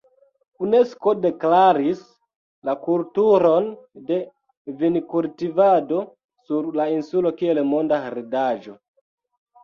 Unesko 0.65 1.11
deklaris 1.23 1.99
la 2.69 2.73
kulturon 2.85 3.67
de 4.07 4.17
vinkultivado 4.79 5.99
sur 6.49 6.71
la 6.79 6.87
insulo 6.95 7.33
kiel 7.43 7.61
monda 7.73 8.01
heredaĵo. 8.07 8.75